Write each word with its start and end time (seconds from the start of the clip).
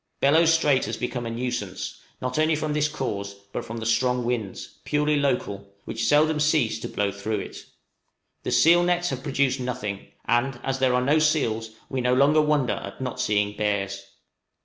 Bellot 0.19 0.47
Strait 0.47 0.85
has 0.85 0.97
become 0.97 1.27
a 1.27 1.29
nuisance, 1.29 2.01
not 2.23 2.39
only 2.39 2.55
from 2.55 2.73
this 2.73 2.87
cause, 2.87 3.35
but 3.53 3.63
from 3.63 3.77
the 3.77 3.85
strong 3.85 4.23
winds 4.25 4.79
purely 4.83 5.15
local 5.15 5.67
which 5.85 6.07
seldom 6.07 6.39
cease 6.39 6.79
to 6.79 6.89
blow 6.89 7.11
through 7.11 7.37
it. 7.37 7.65
The 8.41 8.51
seal 8.51 8.81
nets 8.81 9.09
have 9.09 9.21
produced 9.21 9.59
nothing; 9.59 10.07
and 10.25 10.59
as 10.63 10.79
there 10.79 10.95
are 10.95 11.05
no 11.05 11.19
seals, 11.19 11.69
we 11.87 12.01
no 12.01 12.15
longer 12.15 12.41
wonder 12.41 12.73
at 12.83 12.99
not 12.99 13.19
seeing 13.21 13.55
bears. 13.55 14.03